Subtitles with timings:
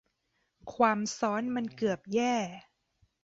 [0.75, 2.35] ความซัอนมันเกือบแย่